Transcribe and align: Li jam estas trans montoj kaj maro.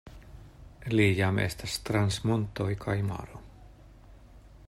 Li 0.93 1.05
jam 1.19 1.41
estas 1.43 1.75
trans 1.89 2.17
montoj 2.31 2.69
kaj 2.87 2.97
maro. 3.13 3.45